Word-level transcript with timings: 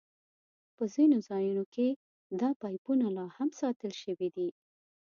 په 0.75 0.83
ځینو 0.93 1.17
ځایونو 1.29 1.63
کې 1.73 1.87
دا 2.39 2.49
پایپونه 2.61 3.05
لاهم 3.17 3.49
ساتل 3.59 3.91
شوي 4.01 4.29
دي. 4.35 4.49